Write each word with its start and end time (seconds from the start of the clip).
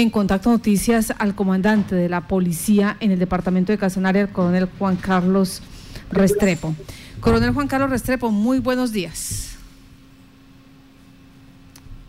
en 0.00 0.10
Contacto 0.10 0.50
Noticias 0.50 1.14
al 1.18 1.34
comandante 1.34 1.94
de 1.94 2.08
la 2.08 2.28
policía 2.28 2.96
en 3.00 3.12
el 3.12 3.18
departamento 3.18 3.72
de 3.72 3.78
Casanare, 3.78 4.20
el 4.20 4.28
coronel 4.28 4.68
Juan 4.78 4.96
Carlos 4.96 5.62
Restrepo. 6.10 6.74
Coronel 7.20 7.52
Juan 7.52 7.66
Carlos 7.66 7.88
Restrepo, 7.88 8.30
muy 8.30 8.58
buenos 8.58 8.92
días. 8.92 9.56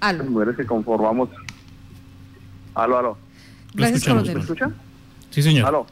Aló. 0.01 0.25
Mujeres 0.25 0.57
que 0.57 0.65
conformamos. 0.65 1.29
Aló, 2.75 2.97
aló. 2.97 3.17
Gracias, 3.73 4.03
coronel. 4.03 4.35
¿Me 4.35 4.41
escucha? 4.41 4.69
Sí, 5.29 5.41
señor. 5.41 5.67
Aló. 5.67 5.87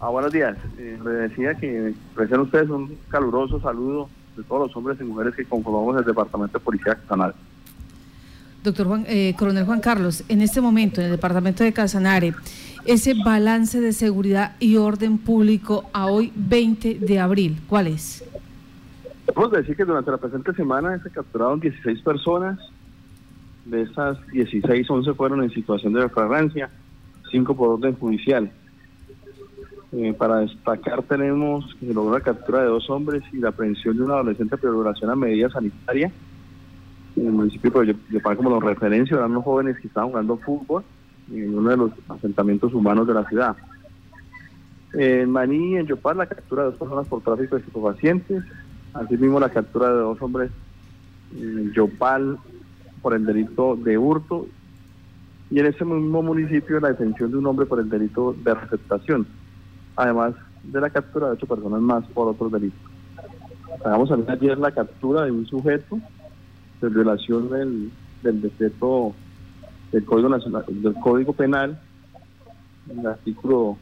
Ah, 0.00 0.10
buenos 0.10 0.32
días. 0.32 0.56
Eh, 0.78 0.98
le 1.02 1.10
decía 1.10 1.54
que 1.54 1.94
recién 2.14 2.40
ustedes 2.40 2.68
un 2.68 2.98
caluroso 3.08 3.58
saludo 3.60 4.10
de 4.36 4.42
todos 4.42 4.68
los 4.68 4.76
hombres 4.76 4.98
y 5.00 5.04
mujeres 5.04 5.34
que 5.34 5.46
conformamos 5.46 5.96
el 5.96 6.04
Departamento 6.04 6.58
de 6.58 6.64
Policía 6.64 6.94
Casanare. 6.96 7.34
Doctor 8.64 8.86
Juan, 8.86 9.04
eh, 9.08 9.34
Coronel 9.38 9.66
Juan 9.66 9.80
Carlos, 9.80 10.24
en 10.30 10.40
este 10.40 10.62
momento 10.62 11.02
en 11.02 11.08
el 11.08 11.12
Departamento 11.12 11.62
de 11.62 11.74
Casanare, 11.74 12.32
ese 12.86 13.12
balance 13.22 13.78
de 13.78 13.92
seguridad 13.92 14.56
y 14.58 14.78
orden 14.78 15.18
público 15.18 15.84
a 15.92 16.06
hoy 16.06 16.32
20 16.34 16.94
de 16.94 17.20
abril, 17.20 17.60
¿cuál 17.68 17.88
es? 17.88 18.24
Podemos 19.26 19.52
decir 19.52 19.76
que 19.76 19.84
durante 19.84 20.10
la 20.10 20.16
presente 20.16 20.54
semana 20.54 20.98
se 21.02 21.10
capturaron 21.10 21.60
16 21.60 22.00
personas, 22.00 22.58
de 23.66 23.82
esas 23.82 24.18
16, 24.28 24.88
11 24.88 25.12
fueron 25.12 25.42
en 25.42 25.50
situación 25.50 25.92
de 25.92 26.08
flagrancia, 26.08 26.70
5 27.30 27.54
por 27.54 27.68
orden 27.68 27.94
judicial. 27.94 28.50
Eh, 29.92 30.14
para 30.16 30.38
destacar 30.38 31.02
tenemos 31.02 31.74
que 31.78 31.86
se 31.86 31.92
logró 31.94 32.14
la 32.14 32.20
captura 32.20 32.60
de 32.62 32.66
dos 32.66 32.88
hombres 32.88 33.22
y 33.32 33.36
la 33.36 33.50
aprehensión 33.50 33.96
de 33.96 34.04
un 34.04 34.10
adolescente 34.10 34.56
por 34.56 34.72
violación 34.72 35.10
a 35.10 35.16
medida 35.16 35.50
sanitaria. 35.50 36.10
En 37.16 37.26
el 37.26 37.32
municipio 37.32 37.70
de 37.70 37.96
Yopal, 38.10 38.36
como 38.36 38.50
lo 38.50 38.60
referencia, 38.60 39.16
eran 39.16 39.30
unos 39.30 39.44
jóvenes 39.44 39.78
que 39.78 39.86
estaban 39.86 40.10
jugando 40.10 40.36
fútbol 40.38 40.82
en 41.30 41.56
uno 41.56 41.70
de 41.70 41.76
los 41.76 41.90
asentamientos 42.08 42.74
humanos 42.74 43.06
de 43.06 43.14
la 43.14 43.24
ciudad. 43.28 43.56
En 44.94 45.30
Maní, 45.30 45.76
en 45.76 45.86
Yopal, 45.86 46.18
la 46.18 46.26
captura 46.26 46.62
de 46.62 46.70
dos 46.70 46.78
personas 46.78 47.06
por 47.06 47.22
tráfico 47.22 47.56
de 47.56 47.62
estupefacientes. 47.62 48.44
Asimismo, 48.92 49.40
la 49.40 49.48
captura 49.48 49.88
de 49.88 50.00
dos 50.00 50.20
hombres 50.22 50.50
en 51.36 51.72
Yopal 51.72 52.38
por 53.02 53.14
el 53.14 53.24
delito 53.24 53.76
de 53.76 53.98
hurto. 53.98 54.46
Y 55.50 55.60
en 55.60 55.66
ese 55.66 55.84
mismo 55.84 56.22
municipio, 56.22 56.80
la 56.80 56.88
detención 56.88 57.30
de 57.30 57.38
un 57.38 57.46
hombre 57.46 57.66
por 57.66 57.80
el 57.80 57.88
delito 57.88 58.34
de 58.44 58.54
receptación 58.54 59.26
además 59.96 60.34
de 60.62 60.80
la 60.80 60.90
captura 60.90 61.26
de 61.26 61.32
ocho 61.34 61.46
personas 61.46 61.80
más 61.80 62.04
por 62.06 62.28
otros 62.28 62.50
delitos. 62.52 62.80
Acabamos 63.80 64.08
de 64.08 64.32
ayer 64.32 64.58
la 64.58 64.70
captura 64.70 65.24
de 65.24 65.30
un 65.30 65.46
sujeto 65.46 65.98
de 66.80 66.88
violación 66.88 67.50
del, 67.50 67.90
del 68.22 68.40
decreto 68.40 69.14
del 69.92 70.04
Código 70.04 70.28
Nacional, 70.28 70.64
del 70.68 70.94
Código 70.94 71.32
Penal, 71.32 71.80
el 72.90 73.06
artículo 73.06 73.78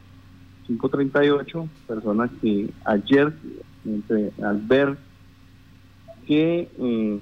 538, 0.67 1.67
persona 1.87 2.29
que 2.41 2.69
ayer, 2.85 3.33
al 4.43 4.61
ver 4.61 4.97
que 6.25 6.69
eh, 6.77 7.19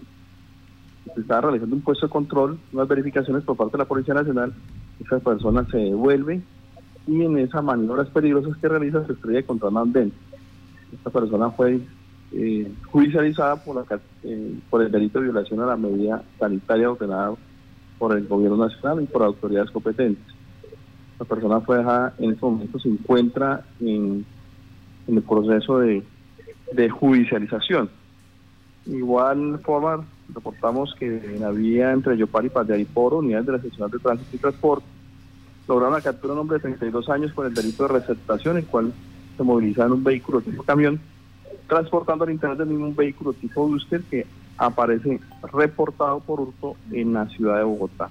se 1.13 1.21
estaba 1.21 1.41
realizando 1.41 1.75
un 1.75 1.81
puesto 1.81 2.05
de 2.05 2.11
control, 2.11 2.59
unas 2.71 2.87
verificaciones 2.87 3.43
por 3.43 3.57
parte 3.57 3.73
de 3.73 3.79
la 3.79 3.87
Policía 3.87 4.13
Nacional, 4.13 4.53
esa 4.99 5.19
persona 5.19 5.65
se 5.71 5.77
devuelve 5.77 6.41
y 7.07 7.21
en 7.23 7.37
esas 7.39 7.63
maniobras 7.63 8.09
peligrosas 8.09 8.55
que 8.57 8.67
realiza 8.67 9.05
se 9.05 9.13
estrella 9.13 9.43
contra 9.43 9.69
un 9.69 9.77
andén. 9.77 10.13
Esta 10.93 11.09
persona 11.09 11.49
fue 11.49 11.81
eh, 12.33 12.71
judicializada 12.85 13.57
por, 13.57 13.75
la, 13.75 13.99
eh, 14.23 14.55
por 14.69 14.81
el 14.81 14.91
delito 14.91 15.19
de 15.19 15.25
violación 15.25 15.59
a 15.59 15.65
la 15.65 15.75
medida 15.75 16.23
sanitaria 16.39 16.89
ordenada 16.89 17.35
por 17.99 18.17
el 18.17 18.27
gobierno 18.27 18.57
nacional 18.57 19.03
y 19.03 19.05
por 19.05 19.23
autoridades 19.23 19.69
competentes. 19.71 20.23
La 21.19 21.25
persona 21.25 21.61
fue 21.61 21.77
dejada, 21.77 22.13
en 22.17 22.31
este 22.31 22.45
momento 22.45 22.79
se 22.79 22.89
encuentra 22.89 23.63
en, 23.79 24.25
el 25.07 25.21
proceso 25.21 25.79
de, 25.79 26.03
de 26.73 26.89
judicialización. 26.89 27.89
Igual 28.85 29.59
forma, 29.59 30.03
reportamos 30.33 30.95
que 30.97 31.05
en 31.05 31.41
la 31.41 31.51
vía 31.51 31.91
entre 31.91 32.17
Yopal 32.17 32.47
y 32.47 32.49
Padiariporo, 32.49 33.17
unidades 33.17 33.45
de 33.45 33.51
la 33.51 33.61
sección 33.61 33.91
de 33.91 33.99
tránsito 33.99 34.35
y 34.35 34.39
transporte, 34.39 34.85
lograron 35.67 35.93
la 35.93 36.01
captura 36.01 36.33
de 36.33 36.33
un 36.33 36.39
hombre 36.39 36.57
de 36.57 36.63
32 36.63 37.09
años 37.09 37.31
por 37.33 37.45
el 37.45 37.53
delito 37.53 37.83
de 37.83 37.99
receptación, 37.99 38.57
el 38.57 38.65
cual 38.65 38.91
se 39.37 39.43
movilizaba 39.43 39.87
en 39.87 39.93
un 39.93 40.03
vehículo 40.03 40.41
tipo 40.41 40.63
camión, 40.63 40.99
transportando 41.71 42.25
al 42.25 42.31
interior 42.31 42.57
del 42.57 42.67
mismo 42.67 42.93
vehículo 42.93 43.31
tipo 43.31 43.65
booster 43.65 44.01
que 44.01 44.27
aparece 44.57 45.21
reportado 45.53 46.19
por 46.19 46.41
hurto 46.41 46.75
en 46.91 47.13
la 47.13 47.25
ciudad 47.29 47.59
de 47.59 47.63
Bogotá. 47.63 48.09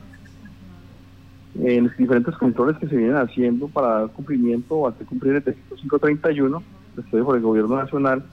En 1.62 1.84
los 1.84 1.96
diferentes 1.98 2.34
controles 2.36 2.78
que 2.78 2.88
se 2.88 2.96
vienen 2.96 3.16
haciendo 3.16 3.68
para 3.68 3.88
dar 3.88 4.10
cumplimiento 4.12 4.76
o 4.76 4.88
hacer 4.88 5.06
cumplir 5.06 5.34
el 5.34 5.44
decreto 5.44 5.74
531, 5.74 6.62
estudio 6.96 7.24
por 7.26 7.36
el 7.36 7.42
gobierno 7.42 7.76
nacional, 7.76 8.24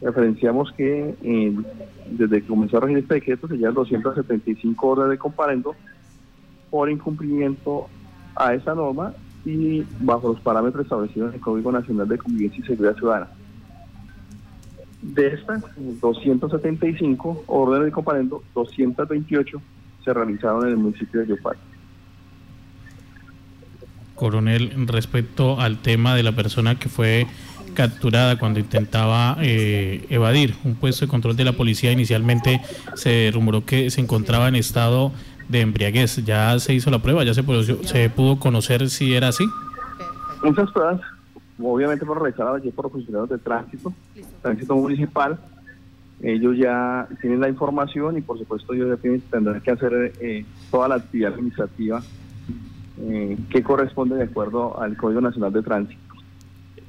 referenciamos 0.00 0.70
que 0.70 1.16
desde 2.08 2.42
que 2.42 2.46
comenzó 2.46 2.76
a 2.76 2.80
regir 2.82 2.98
este 2.98 3.14
decreto 3.14 3.48
se 3.48 3.56
llevan 3.56 3.74
275 3.74 4.86
horas 4.86 5.10
de 5.10 5.18
comparendo 5.18 5.74
por 6.70 6.88
incumplimiento 6.88 7.88
a 8.36 8.54
esa 8.54 8.72
norma 8.72 9.14
y 9.44 9.84
bajo 9.98 10.28
los 10.28 10.40
parámetros 10.40 10.84
establecidos 10.84 11.30
en 11.30 11.34
el 11.34 11.40
Código 11.40 11.72
Nacional 11.72 12.06
de 12.06 12.18
Convivencia 12.18 12.62
y 12.62 12.68
Seguridad 12.68 12.94
Ciudadana. 12.94 13.41
De 15.02 15.26
estas 15.34 15.64
275 16.00 17.44
órdenes 17.48 17.86
de 17.86 17.92
comparendo, 17.92 18.42
228 18.54 19.60
se 20.04 20.14
realizaron 20.14 20.64
en 20.64 20.70
el 20.70 20.76
municipio 20.76 21.20
de 21.20 21.26
Yopal. 21.26 21.56
Coronel, 24.14 24.86
respecto 24.86 25.60
al 25.60 25.78
tema 25.78 26.14
de 26.14 26.22
la 26.22 26.32
persona 26.32 26.78
que 26.78 26.88
fue 26.88 27.26
capturada 27.74 28.38
cuando 28.38 28.60
intentaba 28.60 29.36
eh, 29.40 30.06
evadir 30.10 30.54
un 30.64 30.76
puesto 30.76 31.04
de 31.04 31.10
control 31.10 31.34
de 31.34 31.44
la 31.44 31.52
policía, 31.52 31.90
inicialmente 31.90 32.60
se 32.94 33.30
rumoró 33.32 33.64
que 33.64 33.90
se 33.90 34.00
encontraba 34.00 34.46
en 34.46 34.54
estado 34.54 35.12
de 35.48 35.62
embriaguez. 35.62 36.24
¿Ya 36.24 36.58
se 36.60 36.74
hizo 36.74 36.90
la 36.90 37.00
prueba? 37.00 37.24
¿Ya 37.24 37.34
se 37.34 37.42
se 37.84 38.10
pudo 38.10 38.38
conocer 38.38 38.88
si 38.90 39.14
era 39.14 39.28
así? 39.28 39.44
Muchas 40.44 40.70
pruebas, 40.70 41.00
obviamente 41.64 42.04
por 42.04 42.20
realizadas 42.20 42.56
allí 42.56 42.70
por 42.70 42.86
los 42.86 42.92
funcionarios 42.92 43.30
de 43.30 43.38
tránsito, 43.38 43.92
tránsito 44.40 44.76
municipal. 44.76 45.38
Ellos 46.22 46.56
ya 46.56 47.08
tienen 47.20 47.40
la 47.40 47.48
información 47.48 48.16
y 48.16 48.20
por 48.20 48.38
supuesto 48.38 48.72
ellos 48.74 48.96
ya 48.96 49.10
tendrán 49.30 49.60
que 49.60 49.70
hacer 49.70 50.12
eh, 50.20 50.44
toda 50.70 50.88
la 50.88 50.94
actividad 50.96 51.32
administrativa 51.32 52.02
eh, 53.00 53.36
que 53.50 53.62
corresponde 53.62 54.16
de 54.16 54.24
acuerdo 54.24 54.80
al 54.80 54.96
Código 54.96 55.20
Nacional 55.20 55.52
de 55.52 55.62
Tránsito. 55.62 56.00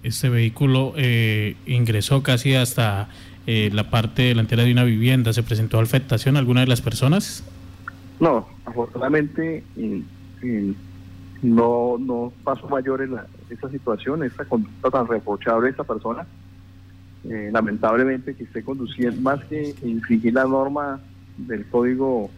Este 0.03 0.29
vehículo 0.29 0.93
eh, 0.97 1.55
ingresó 1.65 2.21
casi 2.21 2.55
hasta 2.55 3.09
la 3.45 3.89
parte 3.89 4.21
delantera 4.21 4.63
de 4.63 4.71
una 4.71 4.85
vivienda. 4.85 5.33
¿Se 5.33 5.43
presentó 5.43 5.79
afectación 5.79 6.37
a 6.37 6.39
alguna 6.39 6.61
de 6.61 6.67
las 6.67 6.81
personas? 6.81 7.43
No, 8.19 8.47
afortunadamente 8.65 9.63
no, 11.43 11.97
no 11.99 12.33
pasó 12.43 12.67
mayor 12.69 13.01
en 13.01 13.17
esta 13.49 13.69
situación, 13.69 14.23
esta 14.23 14.45
conducta 14.45 14.89
tan 14.89 15.07
reprochable 15.07 15.65
de 15.65 15.71
esta 15.71 15.83
persona. 15.83 16.25
Eh, 17.25 17.49
lamentablemente 17.53 18.33
que 18.35 18.43
esté 18.43 18.63
conduciendo, 18.63 19.21
más 19.21 19.43
que 19.45 19.75
infringir 19.83 20.33
la 20.33 20.45
norma 20.45 20.99
del 21.37 21.65
código 21.67 22.29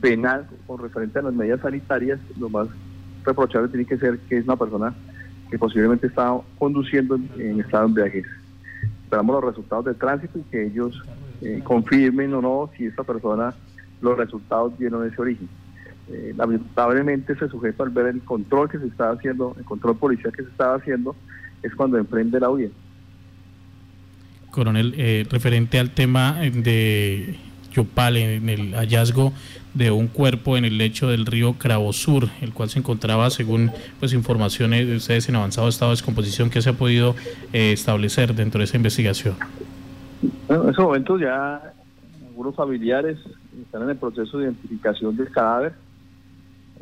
penal 0.00 0.46
con 0.66 0.80
referente 0.80 1.18
a 1.18 1.22
las 1.22 1.34
medidas 1.34 1.60
sanitarias, 1.60 2.20
lo 2.38 2.48
más 2.48 2.68
reprochable 3.24 3.68
tiene 3.68 3.84
que 3.84 3.96
ser 3.96 4.18
que 4.28 4.38
es 4.38 4.44
una 4.44 4.56
persona 4.56 4.94
que 5.50 5.58
posiblemente 5.58 6.06
está 6.08 6.36
conduciendo 6.58 7.16
en, 7.38 7.60
estado 7.60 7.84
de 7.84 7.88
embriaguez. 7.88 8.26
Esperamos 9.04 9.36
los 9.36 9.44
resultados 9.44 9.84
de 9.86 9.94
tránsito 9.94 10.38
y 10.38 10.42
que 10.42 10.66
ellos 10.66 11.00
eh, 11.42 11.60
confirmen 11.64 12.34
o 12.34 12.42
no 12.42 12.70
si 12.76 12.86
esta 12.86 13.02
persona 13.02 13.54
los 14.00 14.18
resultados 14.18 14.76
dieron 14.78 15.06
ese 15.06 15.20
origen. 15.20 15.48
Eh, 16.10 16.34
lamentablemente 16.36 17.32
ese 17.32 17.48
sujeto 17.48 17.82
al 17.82 17.90
ver 17.90 18.06
el 18.06 18.20
control 18.22 18.70
que 18.70 18.78
se 18.78 18.86
estaba 18.86 19.14
haciendo, 19.14 19.56
el 19.58 19.64
control 19.64 19.96
policial 19.96 20.32
que 20.32 20.42
se 20.42 20.50
estaba 20.50 20.76
haciendo, 20.76 21.16
es 21.62 21.74
cuando 21.74 21.96
emprende 21.96 22.38
la 22.38 22.50
huida. 22.50 22.70
Coronel, 24.50 24.94
eh, 24.96 25.26
referente 25.30 25.78
al 25.78 25.90
tema 25.90 26.38
de 26.40 27.36
Yopal, 27.72 28.16
en 28.16 28.48
el 28.48 28.74
hallazgo 28.74 29.32
de 29.74 29.90
un 29.90 30.06
cuerpo 30.06 30.56
en 30.56 30.64
el 30.64 30.78
lecho 30.78 31.08
del 31.08 31.26
río 31.26 31.56
Sur, 31.92 32.28
el 32.40 32.52
cual 32.52 32.70
se 32.70 32.78
encontraba, 32.78 33.28
según 33.30 33.72
pues 33.98 34.12
informaciones 34.12 34.86
de 34.86 34.96
ustedes, 34.96 35.28
en 35.28 35.36
avanzado 35.36 35.68
estado 35.68 35.90
de 35.90 35.94
descomposición, 35.96 36.50
que 36.50 36.62
se 36.62 36.70
ha 36.70 36.74
podido 36.74 37.16
eh, 37.52 37.72
establecer 37.72 38.34
dentro 38.34 38.60
de 38.60 38.66
esa 38.66 38.76
investigación? 38.76 39.34
Bueno, 40.46 40.64
en 40.64 40.70
ese 40.70 40.80
momento 40.80 41.18
ya 41.18 41.72
algunos 42.28 42.54
familiares 42.54 43.18
están 43.60 43.82
en 43.82 43.90
el 43.90 43.96
proceso 43.96 44.38
de 44.38 44.44
identificación 44.44 45.16
del 45.16 45.30
cadáver. 45.30 45.72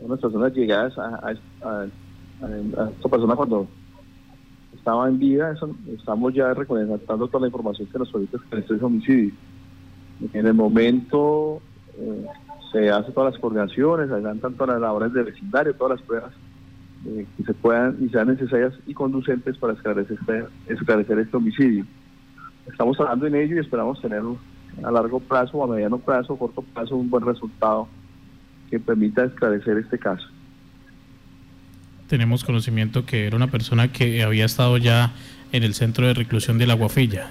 Unas 0.02 0.20
personas 0.20 0.52
llegadas 0.54 0.96
a, 0.98 1.34
a, 1.62 1.84
esta 1.84 3.08
persona 3.08 3.36
cuando 3.36 3.68
estaba 4.74 5.08
en 5.08 5.18
vida, 5.18 5.54
estamos 5.96 6.34
ya 6.34 6.52
reconectando 6.54 7.28
toda 7.28 7.42
la 7.42 7.46
información 7.46 7.88
que 7.88 7.98
nos 7.98 8.08
solicita 8.08 8.38
este 8.50 8.84
homicidio. 8.84 9.32
En 10.32 10.46
el 10.46 10.54
momento 10.54 11.60
eh, 11.96 12.26
se 12.72 12.90
hacen 12.90 13.14
todas 13.14 13.32
las 13.32 13.40
coordinaciones, 13.40 14.08
se 14.08 14.20
dan 14.20 14.40
tanto 14.40 14.66
las 14.66 14.80
labores 14.80 15.12
de 15.12 15.22
vecindario, 15.22 15.74
todas 15.74 16.00
las 16.00 16.06
pruebas 16.06 16.32
eh, 17.06 17.26
que 17.36 17.44
se 17.44 17.54
puedan 17.54 17.96
y 18.00 18.08
sean 18.08 18.28
necesarias 18.28 18.74
y 18.86 18.94
conducentes 18.94 19.56
para 19.58 19.74
esclarecer 19.74 20.18
este, 20.18 20.44
esclarecer 20.72 21.18
este 21.20 21.36
homicidio. 21.36 21.86
Estamos 22.66 22.96
trabajando 22.96 23.26
en 23.26 23.36
ello 23.36 23.56
y 23.56 23.60
esperamos 23.60 24.00
tener 24.00 24.22
a 24.82 24.90
largo 24.90 25.20
plazo, 25.20 25.62
a 25.62 25.66
mediano 25.66 25.98
plazo, 25.98 26.34
a 26.34 26.38
corto 26.38 26.62
plazo, 26.62 26.96
un 26.96 27.10
buen 27.10 27.24
resultado 27.24 27.88
que 28.72 28.80
permita 28.80 29.22
esclarecer 29.24 29.76
este 29.76 29.98
caso. 29.98 30.26
Tenemos 32.08 32.42
conocimiento 32.42 33.04
que 33.04 33.26
era 33.26 33.36
una 33.36 33.48
persona 33.48 33.92
que 33.92 34.22
había 34.22 34.46
estado 34.46 34.78
ya 34.78 35.12
en 35.52 35.62
el 35.62 35.74
centro 35.74 36.06
de 36.06 36.14
reclusión 36.14 36.56
de 36.56 36.66
la 36.66 36.72
Guafilla. 36.72 37.26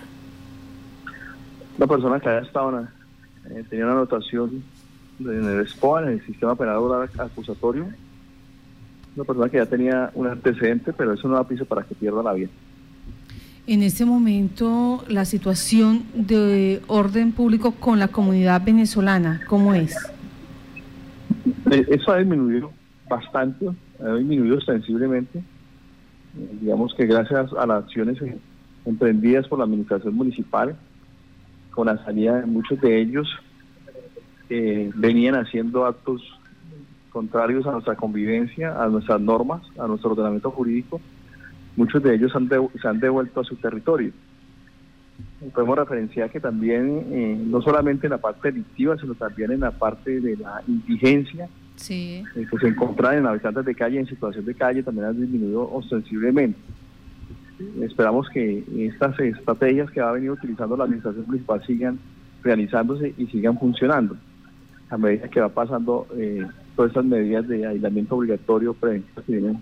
Una 1.79 1.87
persona 1.87 2.19
que 2.19 2.29
había 2.29 2.41
estado, 2.41 2.87
eh, 3.49 3.63
tenía 3.71 3.85
una 3.85 3.93
anotación 3.93 4.63
en 5.19 5.45
el 5.45 5.67
SPOA, 5.67 6.03
en 6.03 6.09
el 6.09 6.25
sistema 6.27 6.55
penal 6.55 7.09
acusatorio, 7.17 7.87
una 9.15 9.25
persona 9.25 9.49
que 9.49 9.57
ya 9.57 9.65
tenía 9.65 10.11
un 10.13 10.27
antecedente, 10.27 10.93
pero 10.93 11.13
eso 11.13 11.27
no 11.27 11.37
da 11.37 11.47
piso 11.47 11.65
para 11.65 11.81
que 11.81 11.95
pierda 11.95 12.21
la 12.21 12.33
vida. 12.33 12.49
En 13.65 13.81
este 13.81 14.05
momento, 14.05 15.03
la 15.07 15.25
situación 15.25 16.03
de 16.13 16.83
orden 16.85 17.31
público 17.31 17.71
con 17.71 17.97
la 17.97 18.09
comunidad 18.09 18.63
venezolana, 18.63 19.41
¿cómo 19.47 19.73
es? 19.73 19.95
Eh, 21.71 21.85
eso 21.87 22.11
ha 22.11 22.17
disminuido 22.17 22.69
bastante, 23.09 23.65
ha 24.03 24.15
disminuido 24.15 24.59
sensiblemente. 24.59 25.39
Eh, 25.39 26.57
digamos 26.59 26.93
que 26.93 27.05
gracias 27.05 27.53
a 27.53 27.65
las 27.65 27.85
acciones 27.85 28.17
emprendidas 28.85 29.47
por 29.47 29.59
la 29.59 29.63
administración 29.63 30.13
municipal, 30.13 30.75
con 31.71 31.87
la 31.87 32.03
salida 32.03 32.41
de 32.41 32.45
muchos 32.45 32.79
de 32.81 32.99
ellos, 32.99 33.29
eh, 34.49 34.91
venían 34.95 35.35
haciendo 35.35 35.85
actos 35.85 36.21
contrarios 37.09 37.65
a 37.65 37.71
nuestra 37.71 37.95
convivencia, 37.95 38.81
a 38.81 38.89
nuestras 38.89 39.21
normas, 39.21 39.61
a 39.79 39.87
nuestro 39.87 40.11
ordenamiento 40.11 40.51
jurídico, 40.51 40.99
muchos 41.77 42.03
de 42.03 42.15
ellos 42.15 42.33
se 42.81 42.87
han 42.87 42.99
devuelto 42.99 43.39
a 43.39 43.43
su 43.45 43.55
territorio. 43.55 44.11
Podemos 45.53 45.77
referenciar 45.77 46.29
que 46.31 46.41
también, 46.41 47.49
no 47.49 47.61
solamente 47.61 48.07
en 48.07 48.11
la 48.11 48.17
parte 48.17 48.51
delictiva, 48.51 48.97
sino 48.97 49.15
también 49.15 49.51
en 49.51 49.61
la 49.61 49.71
parte 49.71 50.19
de 50.19 50.35
la 50.35 50.61
indigencia, 50.67 51.47
sí. 51.75 52.23
Eh, 52.35 52.47
que 52.49 52.57
se 52.57 52.67
encuentran 52.67 53.17
en 53.17 53.27
habitantes 53.27 53.65
de 53.65 53.75
calle, 53.75 53.99
en 53.99 54.07
situación 54.07 54.45
de 54.45 54.55
calle, 54.55 54.83
también 54.83 55.07
han 55.07 55.19
disminuido 55.19 55.71
ostensiblemente. 55.71 56.59
Esperamos 57.81 58.27
que 58.29 58.63
estas 58.77 59.19
estrategias 59.19 59.91
que 59.91 60.01
ha 60.01 60.11
venido 60.11 60.33
utilizando 60.33 60.75
la 60.75 60.85
administración 60.85 61.25
municipal 61.27 61.63
sigan 61.65 61.99
realizándose 62.43 63.13
y 63.17 63.27
sigan 63.27 63.57
funcionando 63.59 64.17
a 64.89 64.97
medida 64.97 65.29
que 65.29 65.39
va 65.39 65.49
pasando 65.49 66.07
eh, 66.17 66.45
todas 66.75 66.89
estas 66.89 67.05
medidas 67.05 67.47
de 67.47 67.65
aislamiento 67.65 68.15
obligatorio 68.15 68.73
preventivas 68.73 69.25
que 69.25 69.31
vienen 69.31 69.59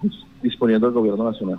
pues, 0.00 0.12
disponiendo 0.42 0.86
el 0.86 0.94
gobierno 0.94 1.24
nacional. 1.24 1.58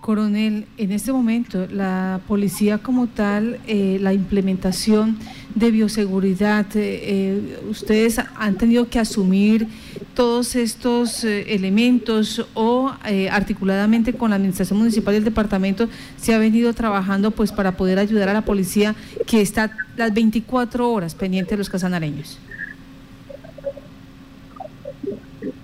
Coronel, 0.00 0.66
en 0.76 0.92
este 0.92 1.12
momento 1.12 1.66
la 1.70 2.20
policía 2.28 2.78
como 2.78 3.08
tal, 3.08 3.58
eh, 3.66 3.98
la 4.00 4.12
implementación 4.12 5.18
de 5.54 5.70
bioseguridad, 5.72 6.66
eh, 6.76 7.00
eh, 7.02 7.60
ustedes 7.68 8.20
han 8.36 8.54
tenido 8.56 8.88
que 8.88 9.00
asumir 9.00 9.66
todos 10.14 10.54
estos 10.56 11.24
elementos 11.24 12.46
o 12.54 12.92
articuladamente 13.30 14.12
con 14.12 14.30
la 14.30 14.36
administración 14.36 14.78
municipal 14.78 15.14
y 15.14 15.18
el 15.18 15.24
departamento 15.24 15.88
se 16.16 16.34
ha 16.34 16.38
venido 16.38 16.72
trabajando 16.74 17.30
pues 17.30 17.52
para 17.52 17.72
poder 17.72 17.98
ayudar 17.98 18.28
a 18.28 18.32
la 18.32 18.42
policía 18.42 18.96
que 19.26 19.40
está 19.40 19.70
las 19.96 20.12
24 20.12 20.90
horas 20.90 21.14
pendiente 21.14 21.52
de 21.52 21.58
los 21.58 21.70
casanareños. 21.70 22.40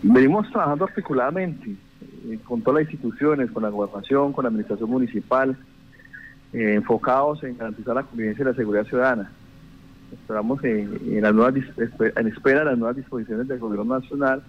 Venimos 0.03 0.49
trabajando 0.51 0.85
articuladamente 0.85 1.75
eh, 2.27 2.39
con 2.45 2.63
todas 2.63 2.83
las 2.83 2.93
instituciones, 2.93 3.51
con 3.51 3.63
la 3.63 3.69
gobernación, 3.69 4.33
con 4.33 4.45
la 4.45 4.49
administración 4.49 4.91
municipal, 4.91 5.57
eh, 6.53 6.75
enfocados 6.75 7.43
en 7.45 7.59
garantizar 7.59 7.95
la 7.95 8.03
convivencia 8.03 8.43
y 8.43 8.47
la 8.47 8.55
seguridad 8.55 8.87
ciudadana. 8.87 9.31
Esperamos 10.13 10.63
en, 10.65 11.21
las 11.21 11.35
nuevas, 11.35 11.55
en 11.55 12.27
espera 12.29 12.61
de 12.61 12.65
las 12.67 12.79
nuevas 12.79 12.97
disposiciones 12.97 13.49
del 13.49 13.59
gobierno 13.59 13.99
nacional 13.99 14.43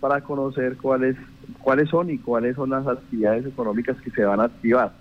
para 0.00 0.20
conocer 0.20 0.76
cuáles 0.76 1.16
cuáles 1.60 1.88
son 1.88 2.10
y 2.10 2.18
cuáles 2.18 2.56
son 2.56 2.70
las 2.70 2.86
actividades 2.86 3.46
económicas 3.46 3.96
que 4.02 4.10
se 4.10 4.24
van 4.24 4.40
a 4.40 4.44
activar. 4.44 4.92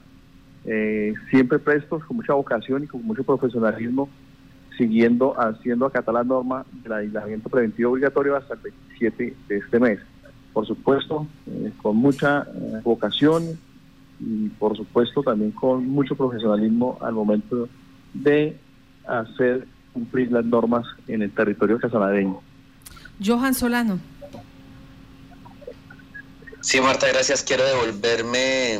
Eh, 0.65 1.13
siempre 1.29 1.59
prestos, 1.59 2.03
con 2.05 2.17
mucha 2.17 2.33
vocación 2.33 2.83
y 2.83 2.87
con 2.87 3.03
mucho 3.03 3.23
profesionalismo, 3.23 4.09
siguiendo, 4.77 5.39
haciendo 5.39 5.85
acatar 5.85 6.13
la 6.13 6.23
norma 6.23 6.65
del 6.83 6.93
aislamiento 6.93 7.49
preventivo 7.49 7.91
obligatorio 7.91 8.35
hasta 8.35 8.53
el 8.55 8.59
27 8.61 9.33
de 9.49 9.57
este 9.57 9.79
mes 9.79 9.99
por 10.57 10.65
supuesto, 10.65 11.27
eh, 11.45 11.71
con 11.83 11.97
mucha 11.97 12.39
eh, 12.41 12.81
vocación 12.83 13.59
y 14.19 14.47
por 14.57 14.75
supuesto 14.75 15.21
también 15.21 15.51
con 15.51 15.87
mucho 15.87 16.15
profesionalismo 16.15 16.97
al 16.99 17.13
momento 17.13 17.69
de 18.15 18.57
hacer 19.05 19.67
cumplir 19.93 20.31
las 20.31 20.43
normas 20.43 20.83
en 21.07 21.21
el 21.21 21.31
territorio 21.31 21.77
casanadeño. 21.77 22.41
Johan 23.23 23.53
Solano. 23.53 23.99
Sí, 26.61 26.81
Marta, 26.81 27.05
gracias. 27.07 27.43
Quiero 27.43 27.63
devolverme 27.63 28.79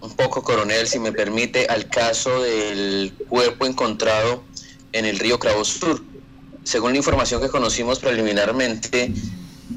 un 0.00 0.16
poco, 0.16 0.42
coronel, 0.42 0.88
si 0.88 0.98
me 0.98 1.12
permite, 1.12 1.66
al 1.66 1.88
caso 1.88 2.42
del 2.42 3.12
cuerpo 3.28 3.64
encontrado 3.64 4.42
en 4.90 5.04
el 5.04 5.20
río 5.20 5.38
Cravo 5.38 5.64
Sur. 5.64 6.02
Según 6.64 6.90
la 6.90 6.98
información 6.98 7.40
que 7.40 7.48
conocimos 7.48 8.00
preliminarmente, 8.00 9.14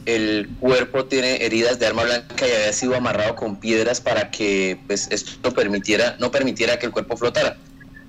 el 0.06 0.48
cuerpo 0.60 1.06
tiene 1.06 1.44
heridas 1.44 1.80
de 1.80 1.88
arma 1.88 2.04
blanca 2.04 2.48
y 2.48 2.52
había 2.52 2.74
sido 2.74 2.96
amarrado 2.96 3.36
con 3.36 3.60
piedras 3.60 4.02
para 4.02 4.30
que 4.30 4.80
pues, 4.88 5.10
esto 5.12 5.52
permitiera, 5.52 6.16
no 6.19 6.31
permitiera 6.31 6.78
que 6.78 6.86
el 6.86 6.92
cuerpo 6.92 7.18
flotara. 7.18 7.57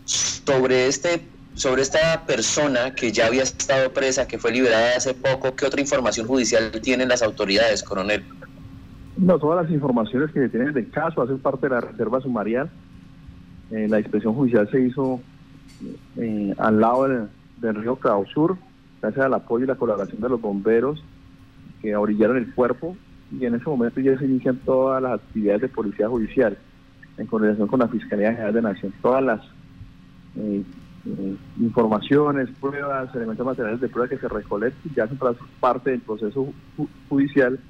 Sobre, 0.05 0.87
este, 0.87 1.27
sobre 1.55 1.83
esta 1.83 2.25
persona 2.27 2.95
que 2.95 3.13
ya 3.13 3.27
había 3.27 3.43
estado 3.43 3.93
presa, 3.93 4.29
que 4.29 4.39
fue 4.39 4.53
liberada 4.53 4.97
hace 4.97 5.15
poco, 5.15 5.57
¿qué 5.57 5.67
otra 5.67 5.81
información 5.81 6.27
judicial 6.27 6.71
tienen 6.83 7.09
las 7.09 7.23
autoridades, 7.23 7.83
coronel? 7.83 8.25
No, 9.17 9.39
todas 9.39 9.65
las 9.65 9.73
informaciones 9.73 10.31
que 10.33 10.41
se 10.41 10.49
tienen 10.51 10.75
del 10.75 10.91
caso 10.91 11.23
hacen 11.23 11.39
parte 11.39 11.69
de 11.69 11.75
la 11.75 11.81
reserva 11.81 12.21
sumarial. 12.21 12.71
Eh, 13.71 13.89
la 13.89 13.99
inspección 13.99 14.35
judicial 14.35 14.69
se 14.71 14.81
hizo 14.81 15.21
eh, 16.19 16.55
al 16.59 16.81
lado 16.81 17.09
del, 17.09 17.29
del 17.57 17.75
río 17.77 17.99
Sur, 18.33 18.59
gracias 19.01 19.25
al 19.25 19.35
apoyo 19.35 19.65
y 19.65 19.69
la 19.69 19.77
colaboración 19.77 20.21
de 20.21 20.29
los 20.29 20.41
bomberos 20.41 21.03
que 21.87 21.94
orillaron 21.94 22.37
el 22.37 22.53
cuerpo 22.53 22.97
y 23.31 23.44
en 23.44 23.55
ese 23.55 23.65
momento 23.65 24.00
ya 24.00 24.19
se 24.19 24.25
inician 24.25 24.59
todas 24.64 25.00
las 25.00 25.21
actividades 25.21 25.62
de 25.62 25.69
policía 25.69 26.09
judicial 26.09 26.59
en 27.16 27.26
coordinación 27.28 27.69
con 27.69 27.78
la 27.78 27.87
Fiscalía 27.87 28.33
General 28.33 28.52
de 28.52 28.62
Nación. 28.62 28.93
Todas 29.00 29.23
las 29.23 29.40
eh, 30.37 30.64
eh, 31.07 31.37
informaciones, 31.61 32.49
pruebas, 32.61 33.14
elementos 33.14 33.47
materiales 33.47 33.81
de 33.81 33.88
prueba 33.88 34.09
que 34.09 34.19
se 34.19 34.26
recolectan 34.26 34.93
ya 34.97 35.05
hacen 35.05 35.19
parte 35.61 35.90
del 35.90 36.00
proceso 36.00 36.52
judicial, 37.09 37.61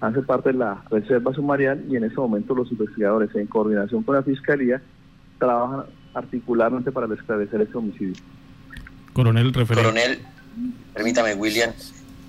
hace 0.00 0.22
parte 0.22 0.52
de 0.52 0.58
la 0.60 0.82
reserva 0.90 1.34
sumarial 1.34 1.84
y 1.90 1.96
en 1.96 2.04
ese 2.04 2.16
momento 2.16 2.54
los 2.54 2.72
investigadores 2.72 3.34
en 3.34 3.48
coordinación 3.48 4.02
con 4.02 4.14
la 4.14 4.22
Fiscalía 4.22 4.80
trabajan 5.38 5.84
articularmente 6.14 6.90
para 6.90 7.12
esclarecer 7.14 7.60
este 7.60 7.76
homicidio. 7.76 8.14
Coronel, 9.12 9.52
referente. 9.52 9.90
Coronel, 9.90 10.18
permítame, 10.94 11.34
William 11.34 11.70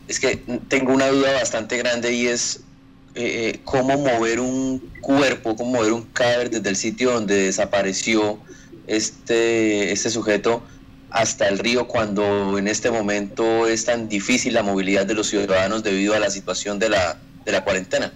es 0.10 0.20
que 0.20 0.38
tengo 0.68 0.92
una 0.92 1.08
duda 1.08 1.34
bastante 1.34 1.78
grande 1.78 2.12
y 2.12 2.26
es 2.26 2.66
eh, 3.14 3.52
eh, 3.54 3.60
cómo 3.64 3.96
mover 3.96 4.40
un 4.40 4.82
cuerpo, 5.02 5.56
cómo 5.56 5.74
mover 5.74 5.94
un 5.94 6.02
cadáver 6.02 6.50
desde 6.50 6.68
el 6.68 6.76
sitio 6.76 7.12
donde 7.12 7.44
desapareció 7.44 8.40
este, 8.88 9.92
este 9.92 10.10
sujeto 10.10 10.64
hasta 11.12 11.48
el 11.48 11.60
río 11.60 11.88
cuando 11.88 12.58
en 12.58 12.68
este 12.68 12.90
momento 12.90 13.68
es 13.68 13.86
tan 13.86 14.10
difícil 14.10 14.56
la 14.56 14.64
movilidad 14.64 15.06
de 15.06 15.14
los 15.14 15.28
ciudadanos 15.28 15.84
debido 15.84 16.16
a 16.16 16.20
la 16.20 16.32
situación 16.32 16.80
de 16.80 16.90
la, 16.90 17.20
de 17.46 17.52
la 17.52 17.64
cuarentena. 17.64 18.12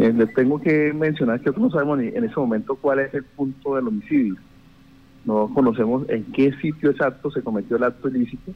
Eh, 0.00 0.12
les 0.12 0.34
tengo 0.34 0.60
que 0.60 0.92
mencionar 0.92 1.38
que 1.38 1.50
nosotros 1.50 1.66
no 1.66 1.70
sabemos 1.70 1.98
ni 1.98 2.08
en 2.08 2.24
ese 2.24 2.34
momento 2.34 2.74
cuál 2.74 2.98
es 2.98 3.14
el 3.14 3.22
punto 3.22 3.76
del 3.76 3.86
homicidio. 3.86 4.34
No 5.24 5.48
conocemos 5.54 6.04
en 6.08 6.24
qué 6.32 6.52
sitio 6.60 6.90
exacto 6.90 7.30
se 7.30 7.42
cometió 7.42 7.76
el 7.76 7.84
acto 7.84 8.08
ilícito 8.08 8.52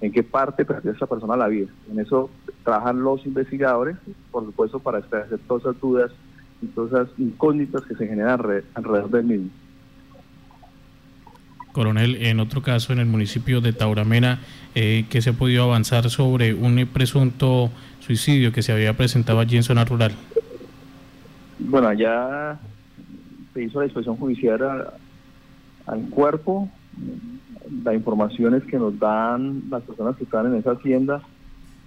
en 0.00 0.12
qué 0.12 0.22
parte 0.22 0.64
perdió 0.64 0.92
esa 0.92 1.06
persona 1.06 1.36
la 1.36 1.48
vida. 1.48 1.68
En 1.90 1.98
eso 1.98 2.30
trabajan 2.64 3.02
los 3.02 3.24
investigadores, 3.26 3.96
por 4.30 4.44
supuesto, 4.44 4.78
para 4.78 4.98
esclarecer 4.98 5.38
todas 5.46 5.64
esas 5.64 5.80
dudas 5.80 6.10
y 6.62 6.66
todas 6.66 6.92
esas 6.92 7.18
incógnitas 7.18 7.82
que 7.82 7.94
se 7.94 8.06
generan 8.06 8.40
alrededor 8.74 9.10
del 9.10 9.24
mismo. 9.24 9.50
Coronel, 11.72 12.16
en 12.22 12.40
otro 12.40 12.62
caso, 12.62 12.92
en 12.92 12.98
el 12.98 13.06
municipio 13.06 13.60
de 13.60 13.72
Tauramena, 13.72 14.40
eh, 14.74 15.04
¿qué 15.10 15.22
se 15.22 15.30
ha 15.30 15.32
podido 15.32 15.64
avanzar 15.64 16.10
sobre 16.10 16.54
un 16.54 16.88
presunto 16.92 17.70
suicidio 18.00 18.52
que 18.52 18.62
se 18.62 18.72
había 18.72 18.96
presentado 18.96 19.38
allí 19.38 19.56
en 19.56 19.62
zona 19.62 19.84
rural? 19.84 20.12
Bueno, 21.58 21.92
ya 21.92 22.58
se 23.52 23.64
hizo 23.64 23.80
la 23.80 23.84
disposición 23.84 24.16
judicial 24.16 24.90
al, 25.86 26.02
cuerpo, 26.10 26.68
las 27.84 27.94
informaciones 27.94 28.64
que 28.64 28.78
nos 28.78 28.98
dan 28.98 29.64
las 29.70 29.82
personas 29.82 30.16
que 30.16 30.24
están 30.24 30.46
en 30.46 30.54
esa 30.56 30.72
hacienda 30.72 31.22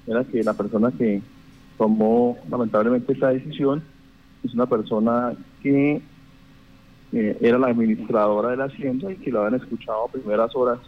era 0.07 0.23
que 0.23 0.43
la 0.43 0.53
persona 0.53 0.91
que 0.91 1.21
tomó 1.77 2.37
lamentablemente 2.49 3.13
esta 3.13 3.29
decisión 3.29 3.83
es 4.43 4.53
una 4.53 4.65
persona 4.65 5.33
que 5.61 6.01
eh, 7.13 7.37
era 7.41 7.57
la 7.57 7.67
administradora 7.67 8.51
de 8.51 8.57
la 8.57 8.65
hacienda 8.65 9.11
y 9.11 9.17
que 9.17 9.31
lo 9.31 9.43
habían 9.43 9.61
escuchado 9.61 10.05
a 10.05 10.11
primeras 10.11 10.55
horas 10.55 10.79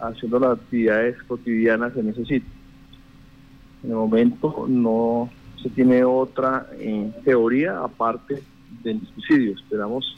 haciendo 0.00 0.38
las 0.40 0.58
actividades 0.58 1.22
cotidianas 1.24 1.96
en 1.96 2.08
ese 2.08 2.24
sitio. 2.24 2.50
En 3.82 3.90
el 3.90 3.96
momento 3.96 4.66
no 4.68 5.30
se 5.62 5.70
tiene 5.70 6.04
otra 6.04 6.66
eh, 6.78 7.10
teoría 7.24 7.82
aparte 7.82 8.42
del 8.82 9.00
suicidio. 9.14 9.52
Esperamos 9.52 10.16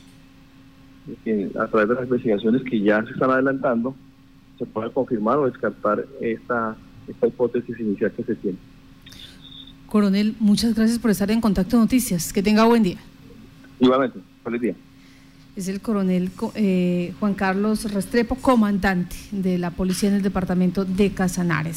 que 1.25 1.51
a 1.59 1.67
través 1.67 1.89
de 1.89 1.95
las 1.95 2.05
investigaciones 2.05 2.63
que 2.63 2.81
ya 2.81 3.05
se 3.05 3.13
están 3.13 3.31
adelantando 3.31 3.95
se 4.59 4.67
pueda 4.67 4.91
confirmar 4.91 5.39
o 5.39 5.47
descartar 5.47 6.05
esta, 6.21 6.77
esta 7.09 7.27
hipótesis 7.27 7.79
inicial 7.81 8.13
que 8.13 8.25
se 8.25 8.35
tiene. 8.37 8.59
Coronel, 9.87 10.37
muchas 10.41 10.75
gracias 10.75 10.99
por 10.99 11.11
estar 11.11 11.31
en 11.31 11.41
Contacto 11.41 11.77
Noticias. 11.77 12.33
Que 12.33 12.43
tenga 12.43 12.65
buen 12.65 12.83
día. 12.83 12.99
Igualmente, 13.79 14.21
feliz 14.43 14.61
día. 14.61 14.75
Es 15.55 15.69
el 15.69 15.83
coronel 15.83 16.31
eh, 16.55 17.13
Juan 17.21 17.35
Carlos 17.35 17.93
Restrepo, 17.93 18.37
comandante 18.37 19.17
de 19.33 19.59
la 19.59 19.71
policía 19.71 20.09
en 20.09 20.15
el 20.15 20.23
departamento 20.23 20.87
de 20.87 21.11
Casanares. 21.11 21.71